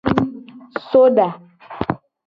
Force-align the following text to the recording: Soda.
Soda. 0.87 1.27